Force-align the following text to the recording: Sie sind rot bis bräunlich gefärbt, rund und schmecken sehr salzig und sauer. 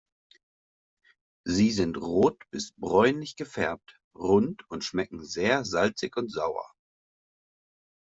Sie 1.45 1.69
sind 1.69 1.95
rot 1.97 2.41
bis 2.49 2.73
bräunlich 2.75 3.35
gefärbt, 3.35 3.99
rund 4.15 4.67
und 4.71 4.83
schmecken 4.83 5.23
sehr 5.23 5.63
salzig 5.63 6.17
und 6.17 6.31
sauer. 6.31 6.73